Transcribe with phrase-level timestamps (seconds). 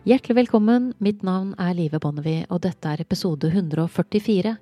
[0.00, 4.54] Hjertelig velkommen, mitt navn er Live Bonnevie, og dette er episode 144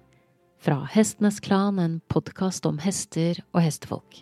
[0.59, 4.19] fra Hestenes Klan, en podkast om hester og hestefolk.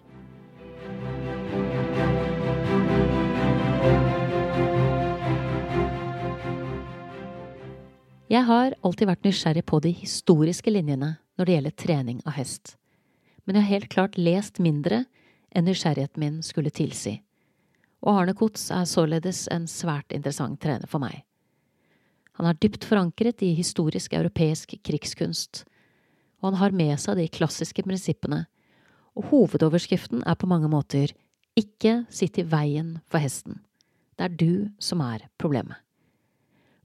[8.29, 12.77] Jeg har alltid vært nysgjerrig på de historiske linjene når det gjelder trening av hest,
[13.49, 15.07] men jeg har helt klart lest mindre
[15.49, 17.23] enn nysgjerrigheten min skulle tilsi,
[18.07, 21.25] og Arne Kotz er således en svært interessant trener for meg.
[22.39, 25.65] Han er dypt forankret i historisk europeisk krigskunst,
[26.39, 28.45] og han har med seg de klassiske prinsippene,
[29.17, 31.15] og hovedoverskriften er på mange måter
[31.57, 33.63] ikke sitt i veien for hesten,
[34.17, 35.81] det er du som er problemet.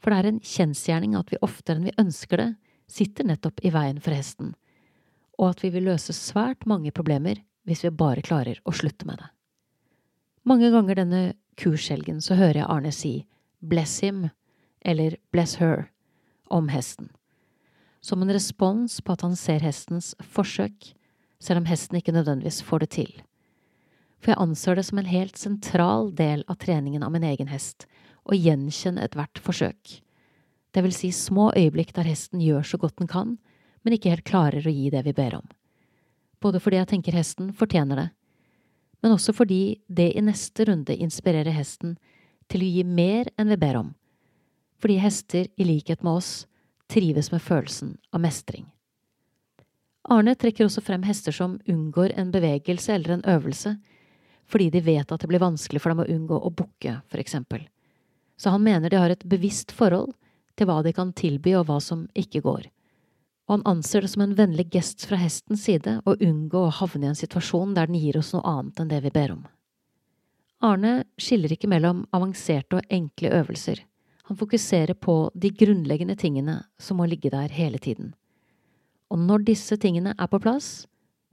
[0.01, 2.49] For det er en kjensgjerning at vi oftere enn vi ønsker det,
[2.89, 4.55] sitter nettopp i veien for hesten,
[5.37, 9.21] og at vi vil løse svært mange problemer hvis vi bare klarer å slutte med
[9.21, 9.29] det.
[10.43, 11.21] Mange ganger denne
[11.59, 13.13] kurshelgen så hører jeg Arne si
[13.61, 14.29] bless him
[14.81, 15.91] eller bless her
[16.49, 17.11] om hesten,
[18.01, 20.93] som en respons på at han ser hestens forsøk,
[21.41, 23.11] selv om hesten ikke nødvendigvis får det til.
[24.21, 27.87] For jeg anser det som en helt sentral del av treningen av min egen hest
[28.25, 30.01] å gjenkjenne ethvert forsøk.
[30.73, 33.37] Det vil si små øyeblikk der hesten gjør så godt den kan,
[33.81, 35.47] men ikke helt klarer å gi det vi ber om.
[36.41, 38.09] Både fordi jeg tenker hesten fortjener det,
[39.01, 41.97] men også fordi det i neste runde inspirerer hesten
[42.51, 43.93] til å gi mer enn vi ber om,
[44.81, 46.31] fordi hester, i likhet med oss,
[46.91, 48.65] trives med følelsen av mestring.
[50.11, 53.77] Arne trekker også frem hester som unngår en bevegelse eller en øvelse
[54.51, 57.61] fordi de vet at det blir vanskelig for dem å unngå å bukke, for eksempel.
[58.35, 60.11] Så han mener de har et bevisst forhold
[60.59, 62.65] til hva de kan tilby og hva som ikke går,
[63.51, 67.09] og han anser det som en vennlig gest fra hestens side å unngå å havne
[67.09, 69.41] i en situasjon der den gir oss noe annet enn det vi ber om.
[70.63, 73.81] Arne skiller ikke mellom avanserte og enkle øvelser,
[74.31, 78.13] han fokuserer på de grunnleggende tingene som må ligge der hele tiden.
[79.11, 80.85] Og når disse tingene er på plass,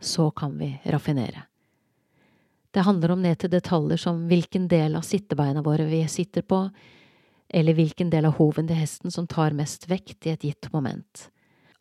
[0.02, 1.44] så kan vi raffinere.
[2.74, 6.64] Det handler om ned til detaljer som hvilken del av sittebeina våre vi sitter på,
[7.48, 11.28] eller hvilken del av hoven til hesten som tar mest vekt i et gitt moment.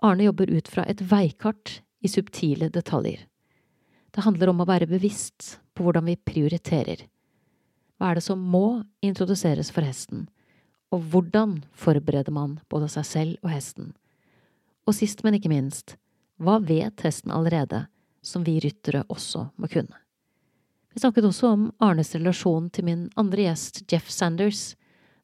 [0.01, 3.25] Arne jobber ut fra et veikart i subtile detaljer.
[4.11, 7.03] Det handler om å være bevisst på hvordan vi prioriterer.
[7.97, 10.27] Hva er det som må introduseres for hesten,
[10.93, 13.93] og hvordan forbereder man både seg selv og hesten?
[14.87, 15.97] Og sist, men ikke minst,
[16.37, 17.87] hva vet hesten allerede
[18.21, 19.97] som vi ryttere også må kunne?
[20.93, 24.75] Vi snakket også om Arnes relasjon til min andre gjest, Jeff Sanders,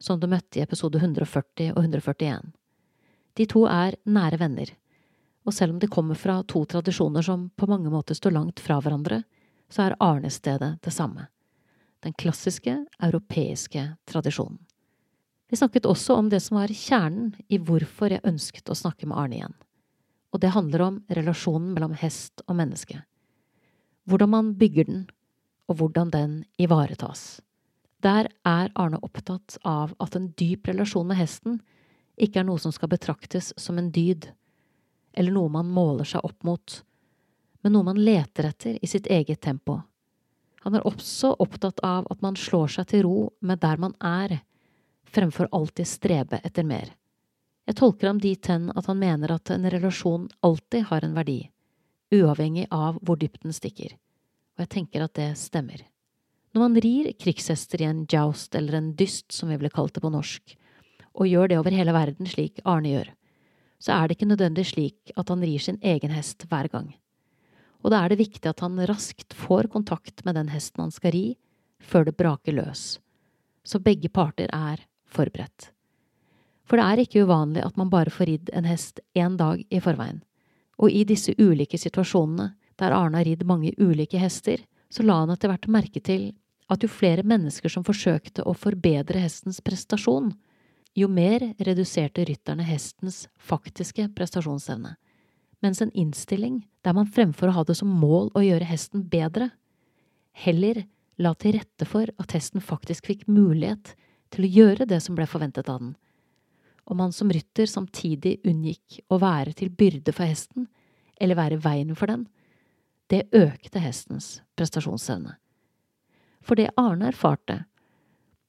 [0.01, 2.51] som du møtte i episode 140 og 141.
[3.33, 4.69] De to er nære venner,
[5.43, 8.79] og selv om de kommer fra to tradisjoner som på mange måter står langt fra
[8.81, 9.23] hverandre,
[9.73, 11.27] så er Arnestedet det samme.
[12.03, 14.59] Den klassiske, europeiske tradisjonen.
[15.49, 19.17] Vi snakket også om det som var kjernen i hvorfor jeg ønsket å snakke med
[19.17, 19.57] Arne igjen,
[20.33, 23.03] og det handler om relasjonen mellom hest og menneske.
[24.09, 25.03] Hvordan man bygger den,
[25.69, 27.41] og hvordan den ivaretas.
[28.03, 31.61] Der er Arne opptatt av at en dyp relasjon med hesten
[32.17, 34.29] ikke er noe som skal betraktes som en dyd,
[35.13, 36.79] eller noe man måler seg opp mot,
[37.63, 39.79] men noe man leter etter i sitt eget tempo.
[40.63, 44.39] Han er også opptatt av at man slår seg til ro med der man er,
[45.13, 46.93] fremfor alltid strebe etter mer.
[47.67, 51.39] Jeg tolker ham dit hen at han mener at en relasjon alltid har en verdi,
[52.13, 53.95] uavhengig av hvor dypt den stikker,
[54.55, 55.85] og jeg tenker at det stemmer.
[56.53, 60.03] Når man rir krigshester i en joust eller en dyst, som vi ville kalt det
[60.03, 60.57] på norsk,
[61.13, 63.11] og gjør det over hele verden slik Arne gjør,
[63.83, 66.93] så er det ikke nødvendig slik at han rir sin egen hest hver gang.
[67.83, 71.13] Og da er det viktig at han raskt får kontakt med den hesten han skal
[71.15, 71.25] ri,
[71.83, 72.97] før det braker løs,
[73.63, 75.73] så begge parter er forberedt.
[76.63, 79.81] For det er ikke uvanlig at man bare får ridd en hest én dag i
[79.83, 80.21] forveien,
[80.79, 85.33] og i disse ulike situasjonene, der Arne har ridd mange ulike hester, så la han
[85.33, 86.31] etter hvert merke til
[86.71, 90.31] at jo flere mennesker som forsøkte å forbedre hestens prestasjon,
[90.93, 94.95] jo mer reduserte rytterne hestens faktiske prestasjonsevne,
[95.63, 99.49] mens en innstilling der man fremfor å ha det som mål å gjøre hesten bedre,
[100.33, 100.83] heller
[101.21, 103.93] la til rette for at hesten faktisk fikk mulighet
[104.33, 105.95] til å gjøre det som ble forventet av den,
[106.85, 110.67] Om han som rytter samtidig unngikk å være til byrde for hesten
[111.15, 112.27] eller være veien for den,
[113.07, 115.37] det økte hestens prestasjonsevne.
[116.43, 117.63] For det Arne erfarte,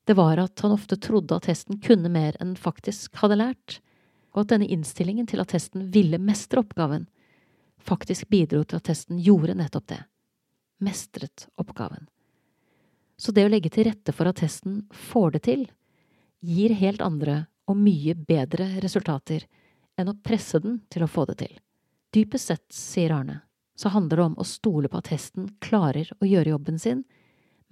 [0.04, 3.78] det var at han ofte trodde at hesten kunne mer enn faktisk hadde lært,
[4.34, 7.06] og at denne innstillingen til at hesten ville mestre oppgaven,
[7.78, 10.02] faktisk bidro til at hesten gjorde nettopp det,
[10.84, 12.08] mestret oppgaven.
[13.16, 15.66] Så det å legge til rette for at hesten får det til,
[16.44, 19.46] gir helt andre og mye bedre resultater
[19.96, 21.52] enn å presse den til å få det til.
[22.14, 23.40] Dypest sett, sier Arne,
[23.78, 27.04] så handler det om å stole på at hesten klarer å gjøre jobben sin,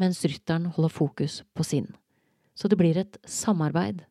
[0.00, 1.92] mens rytteren holder fokus på sin.
[2.54, 4.02] Så det blir et samarbeid,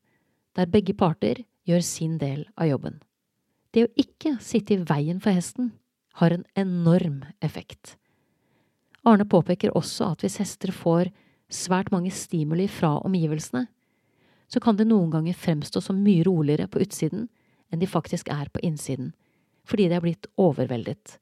[0.57, 2.99] der begge parter gjør sin del av jobben.
[3.71, 5.71] Det å ikke sitte i veien for hesten
[6.19, 7.95] har en enorm effekt.
[9.07, 11.09] Arne påpeker også at hvis hester får
[11.51, 13.65] svært mange stimuli fra omgivelsene,
[14.51, 17.29] så kan det noen ganger fremstå som mye roligere på utsiden
[17.71, 19.13] enn de faktisk er på innsiden,
[19.63, 21.15] fordi de er blitt overveldet,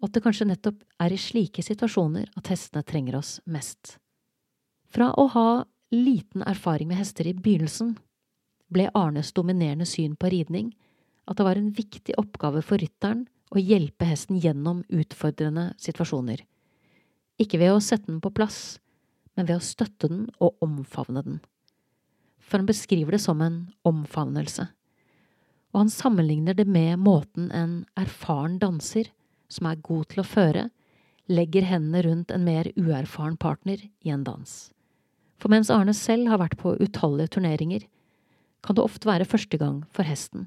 [0.00, 3.96] og at det kanskje nettopp er i slike situasjoner at hestene trenger oss mest.
[4.90, 5.48] Fra å ha
[5.92, 7.94] liten erfaring med hester i begynnelsen,
[8.72, 10.72] ble Arnes dominerende syn på ridning
[11.28, 16.40] at det var en viktig oppgave for rytteren å hjelpe hesten gjennom utfordrende situasjoner,
[17.40, 18.78] ikke ved å sette den på plass,
[19.34, 21.40] men ved å støtte den og omfavne den.
[22.38, 24.68] For han beskriver det som en omfavnelse,
[25.74, 29.10] og han sammenligner det med måten en erfaren danser,
[29.50, 30.68] som er god til å føre,
[31.30, 34.73] legger hendene rundt en mer uerfaren partner i en dans.
[35.44, 37.82] For mens Arne selv har vært på utallige turneringer,
[38.64, 40.46] kan det ofte være første gang for hesten.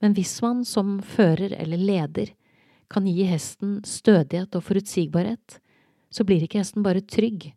[0.00, 2.30] Men hvis man som fører eller leder
[2.88, 5.58] kan gi hesten stødighet og forutsigbarhet,
[6.08, 7.50] så blir ikke hesten bare trygg,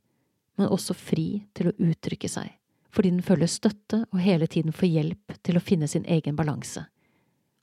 [0.59, 2.51] men også fri til å uttrykke seg,
[2.91, 6.83] fordi den føler støtte og hele tiden får hjelp til å finne sin egen balanse.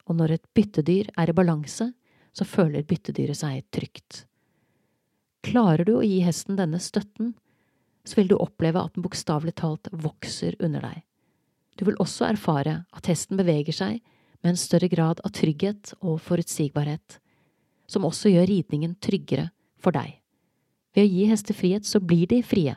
[0.09, 1.91] Og når et byttedyr er i balanse,
[2.33, 4.25] så føler byttedyret seg trygt.
[5.45, 7.35] Klarer du å gi hesten denne støtten,
[8.05, 11.03] så vil du oppleve at den bokstavelig talt vokser under deg.
[11.79, 14.01] Du vil også erfare at hesten beveger seg
[14.43, 17.19] med en større grad av trygghet og forutsigbarhet,
[17.87, 19.51] som også gjør ridningen tryggere
[19.83, 20.19] for deg.
[20.93, 22.75] Ved å gi hester frihet så blir de frie,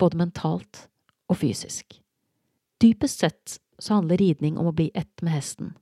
[0.00, 0.86] både mentalt
[1.30, 2.00] og fysisk.
[2.82, 5.74] Dypest sett så handler ridning om å bli ett med hesten,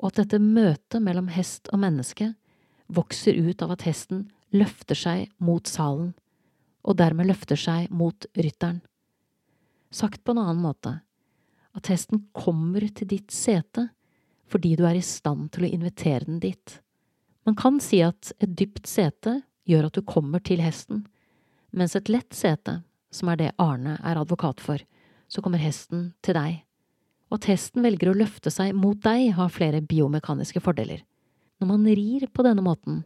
[0.00, 2.32] og at dette møtet mellom hest og menneske
[2.92, 6.12] vokser ut av at hesten løfter seg mot salen,
[6.82, 8.80] og dermed løfter seg mot rytteren.
[9.92, 10.96] Sagt på en annen måte,
[11.76, 13.88] at hesten kommer til ditt sete
[14.52, 16.78] fordi du er i stand til å invitere den dit.
[17.48, 19.38] Man kan si at et dypt sete
[19.68, 21.06] gjør at du kommer til hesten,
[21.72, 22.82] mens et lett sete,
[23.12, 24.82] som er det Arne er advokat for,
[25.28, 26.60] så kommer hesten til deg.
[27.32, 31.00] Og at hesten velger å løfte seg mot deg, har flere biomekaniske fordeler.
[31.62, 33.00] Når man rir på denne måten,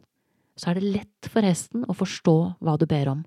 [0.58, 3.22] så er det lett for hesten å forstå hva du ber om,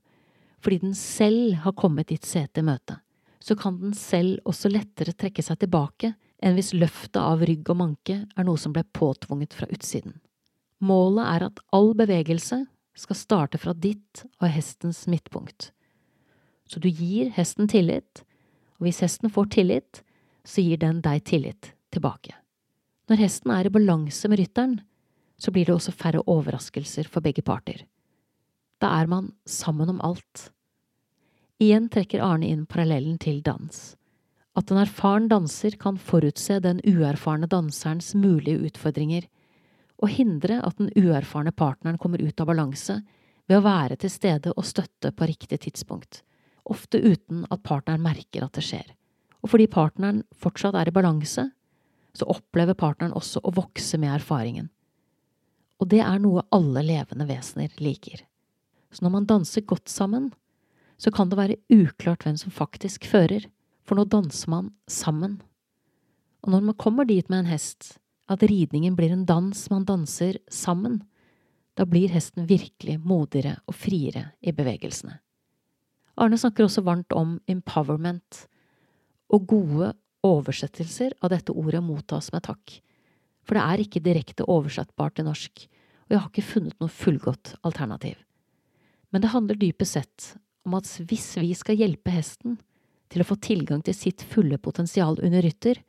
[0.59, 2.99] fordi den selv har kommet ditt sete i møte.
[3.39, 6.13] Så kan den selv også lettere trekke seg tilbake
[6.43, 10.19] enn hvis løftet av rygg og manke er noe som ble påtvunget fra utsiden.
[10.79, 12.63] Målet er at all bevegelse
[12.99, 15.71] skal starte fra ditt og hestens midtpunkt.
[16.69, 18.23] Så du gir hesten tillit,
[18.77, 20.01] og hvis hesten får tillit,
[20.47, 22.35] så gir den deg tillit tilbake.
[23.09, 24.75] Når hesten er i balanse med rytteren,
[25.39, 27.81] så blir det også færre overraskelser for begge parter.
[28.79, 30.49] Da er man sammen om alt.
[31.59, 33.99] Igjen trekker Arne inn parallellen til dans
[34.59, 39.27] at en erfaren danser kan forutse den uerfarne danserens mulige utfordringer,
[39.99, 42.97] og hindre at den uerfarne partneren kommer ut av balanse
[43.49, 46.23] ved å være til stede og støtte på riktig tidspunkt,
[46.63, 48.87] ofte uten at partneren merker at det skjer.
[49.43, 51.49] Og fordi partneren fortsatt er i balanse,
[52.15, 54.67] så opplever partneren også å vokse med erfaringen.
[55.79, 58.25] Og det er noe alle levende vesener liker.
[58.91, 60.31] Så når man danser godt sammen,
[60.99, 63.45] så kan det være uklart hvem som faktisk fører,
[63.87, 65.39] for nå danser man sammen.
[66.43, 67.97] Og når man kommer dit med en hest,
[68.29, 71.01] at ridningen blir en dans man danser sammen,
[71.77, 75.15] da blir hesten virkelig modigere og friere i bevegelsene.
[76.19, 78.45] Arne snakker også varmt om empowerment,
[79.31, 79.93] og gode
[80.25, 82.79] oversettelser av dette ordet mottas med takk,
[83.47, 85.63] for det er ikke direkte oversettbart til norsk,
[86.09, 88.17] og jeg har ikke funnet noe fullgodt alternativ.
[89.09, 90.31] Men det handler dypest sett
[90.65, 92.59] om at hvis vi skal hjelpe hesten,
[93.09, 95.79] til å få tilgang til sitt fulle potensial under rytter,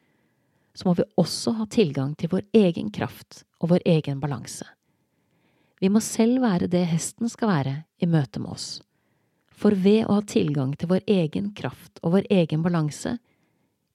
[0.73, 4.65] så må vi også ha tilgang til vår egen kraft og vår egen balanse.
[5.81, 8.69] Vi må selv være det hesten skal være i møte med oss,
[9.53, 13.19] for ved å ha tilgang til vår egen kraft og vår egen balanse,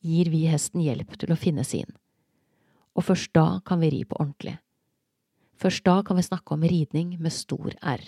[0.05, 1.89] gir vi hesten hjelp til å finne sin.
[2.93, 4.59] Og først da kan vi ri på ordentlig.
[5.57, 8.03] Først da kan vi snakke om ridning med stor R.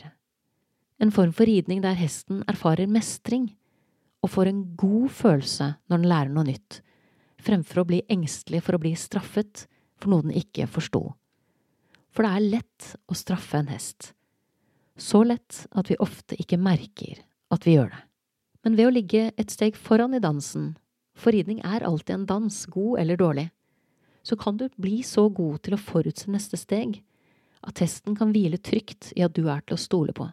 [0.98, 3.52] En form for ridning der hesten erfarer mestring,
[4.26, 6.82] og får en god følelse når den lærer noe nytt,
[7.44, 11.04] fremfor å bli engstelig for å bli straffet for noe den ikke forsto.
[12.10, 14.12] For det er lett å straffe en hest.
[14.98, 17.22] Så lett at vi ofte ikke merker
[17.54, 18.02] at vi gjør det.
[18.66, 20.74] Men ved å ligge et steg foran i dansen,
[21.18, 23.46] for ridning er alltid en dans, god eller dårlig.
[24.26, 27.00] Så kan du bli så god til å forutse neste steg
[27.68, 30.28] at hesten kan hvile trygt i at du er til å stole på,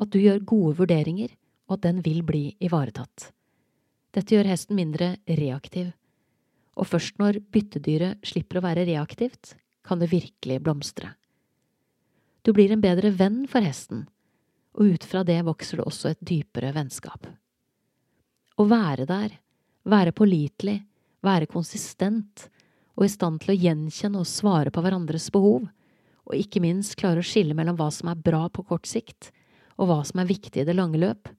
[0.00, 1.32] at du gjør gode vurderinger,
[1.68, 3.30] og at den vil bli ivaretatt.
[4.12, 5.92] Dette gjør hesten mindre reaktiv,
[6.76, 11.14] og først når byttedyret slipper å være reaktivt, kan det virkelig blomstre.
[12.42, 14.06] Du blir en bedre venn for hesten,
[14.72, 17.28] og ut fra det vokser det også et dypere vennskap.
[18.56, 19.36] Å være der,
[19.88, 20.80] være pålitelig,
[21.22, 22.48] være konsistent
[22.96, 25.64] og i stand til å gjenkjenne og svare på hverandres behov,
[26.22, 29.30] og ikke minst klare å skille mellom hva som er bra på kort sikt,
[29.78, 31.30] og hva som er viktig i det lange løp,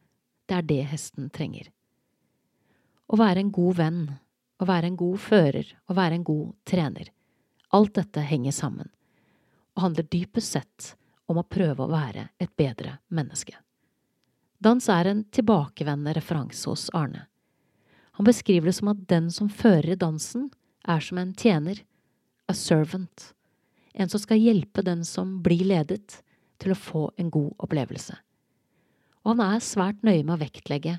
[0.49, 1.69] det er det hesten trenger.
[3.07, 4.01] Å være en god venn,
[4.59, 7.11] å være en god fører, å være en god trener,
[7.73, 8.89] alt dette henger sammen,
[9.75, 10.93] og handler dypest sett
[11.31, 13.55] om å prøve å være et bedre menneske.
[14.63, 17.25] Dans er en tilbakevendende referanse hos Arne.
[18.15, 20.51] Han beskriver det som at den som fører i dansen,
[20.87, 21.81] er som en tjener,
[22.47, 23.33] a servant,
[23.93, 26.22] en som skal hjelpe den som blir ledet,
[26.61, 28.15] til å få en god opplevelse.
[29.23, 30.97] Og han er svært nøye med å vektlegge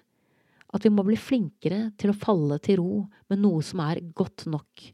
[0.74, 4.46] at vi må bli flinkere til å falle til ro med noe som er godt
[4.50, 4.88] nok,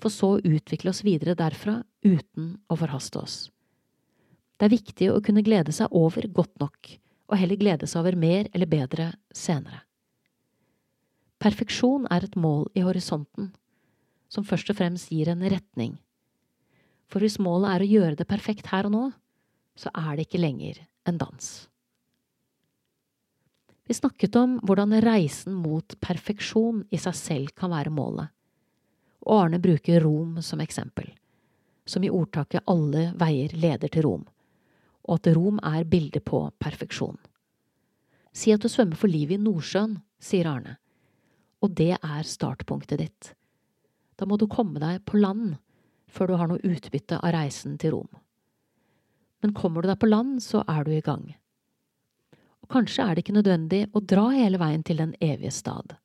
[0.00, 3.38] for så å utvikle oss videre derfra uten å forhaste oss.
[4.60, 6.92] Det er viktig å kunne glede seg over godt nok,
[7.30, 9.82] og heller glede seg over mer eller bedre senere.
[11.40, 13.54] Perfeksjon er et mål i horisonten,
[14.28, 15.94] som først og fremst gir en retning.
[17.10, 19.04] For hvis målet er å gjøre det perfekt her og nå,
[19.80, 21.46] så er det ikke lenger en dans.
[23.88, 28.28] Vi snakket om hvordan reisen mot perfeksjon i seg selv kan være målet,
[29.26, 31.08] og Arne bruker Rom som eksempel,
[31.88, 34.28] som i ordtaket Alle veier leder til Rom
[35.10, 37.18] og at Rom er bildet på perfeksjon.
[38.32, 40.76] Si at du svømmer for livet i Nordsjøen, sier Arne,
[41.60, 43.32] og det er startpunktet ditt.
[44.16, 45.56] Da må du komme deg på land
[46.10, 48.10] før du har noe utbytte av reisen til Rom.
[49.40, 51.24] Men kommer du deg på land, så er du i gang.
[52.60, 55.96] Og kanskje er det ikke nødvendig å dra hele veien til den evige stad.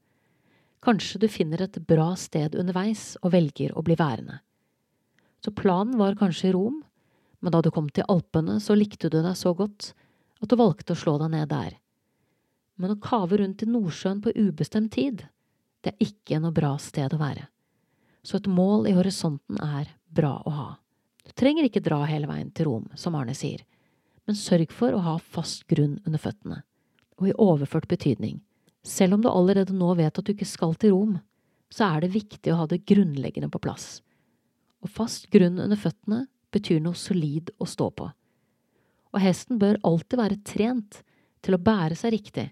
[0.85, 4.39] Kanskje du finner et bra sted underveis og velger å bli værende.
[5.43, 6.83] Så planen var kanskje Rom,
[7.41, 9.91] men da du kom til Alpene, så likte du deg så godt
[10.41, 11.75] at du valgte å slå deg ned der.
[12.81, 15.25] Men å kave rundt i Nordsjøen på ubestemt tid,
[15.85, 17.47] det er ikke noe bra sted å være.
[18.25, 20.69] Så et mål i horisonten er bra å ha.
[21.25, 23.63] Du trenger ikke dra hele veien til Rom, som Arne sier,
[24.25, 26.61] men sørg for å ha fast grunn under føttene.
[27.19, 28.41] Og i overført betydning,
[28.85, 31.15] selv om du allerede nå vet at du ikke skal til Rom,
[31.73, 33.99] så er det viktig å ha det grunnleggende på plass.
[34.85, 38.09] Og fast grunn under føttene betyr noe solid å stå på.
[39.15, 40.99] Og hesten bør alltid være trent
[41.45, 42.49] til å bære seg riktig,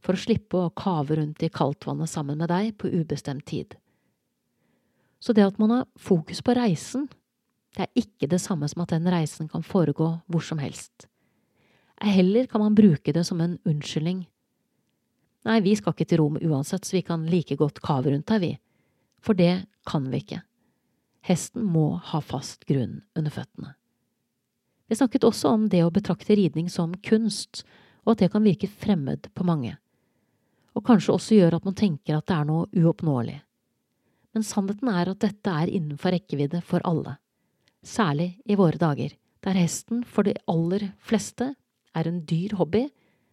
[0.00, 3.76] for å slippe å kave rundt i kaldtvannet sammen med deg på ubestemt tid.
[5.20, 7.08] Så det at man har fokus på reisen,
[7.76, 11.06] det er ikke det samme som at den reisen kan foregå hvor som helst.
[12.00, 14.24] Heller kan man bruke det som en unnskyldning.
[15.44, 18.40] Nei, vi skal ikke til Rom uansett, så vi kan like godt kave rundt her,
[18.40, 18.54] vi.
[19.20, 20.40] For det kan vi ikke.
[21.28, 23.74] Hesten må ha fast grunn under føttene.
[24.88, 27.62] Vi snakket også om det å betrakte ridning som kunst,
[28.02, 29.76] og at det kan virke fremmed på mange,
[30.74, 33.36] og kanskje også gjøre at man tenker at det er noe uoppnåelig.
[34.34, 37.18] Men sannheten er at dette er innenfor rekkevidde for alle,
[37.86, 41.54] særlig i våre dager, der hesten for de aller fleste
[41.96, 42.88] er en dyr hobby,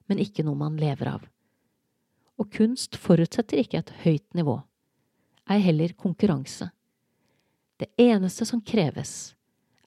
[0.07, 1.25] men ikke noe man lever av.
[2.37, 4.59] Og kunst forutsetter ikke et høyt nivå,
[5.49, 6.69] ei heller konkurranse.
[7.77, 9.33] Det eneste som kreves,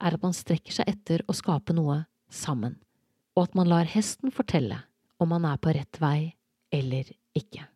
[0.01, 2.77] er at man strekker seg etter å skape noe sammen,
[3.35, 4.81] og at man lar hesten fortelle
[5.21, 6.33] om man er på rett vei
[6.73, 7.67] eller ikke.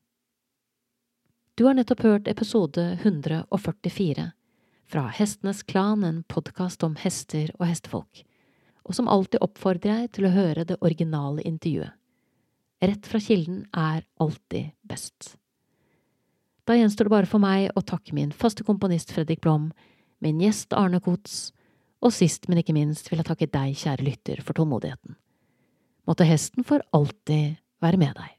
[1.55, 4.31] Du har nettopp hørt episode 144
[4.95, 8.21] fra Hestenes Klan, en podkast om hester og hestefolk,
[8.87, 11.91] og som alltid oppfordrer jeg til å høre det originale intervjuet.
[12.79, 15.33] Rett fra kilden er alltid best.
[16.63, 19.65] Da gjenstår det bare for meg å takke min faste komponist Fredrik Blom
[20.23, 21.51] min gjest Arne Kots,
[21.99, 25.19] og sist, men ikke minst vil jeg takke deg, kjære lytter, for tålmodigheten.
[26.07, 28.34] Måtte hesten for alltid være med deg.